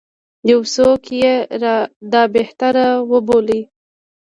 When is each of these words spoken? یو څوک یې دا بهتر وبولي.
یو 0.51 0.59
څوک 0.75 1.01
یې 1.21 1.33
دا 2.13 2.23
بهتر 2.35 2.73
وبولي. 3.11 3.61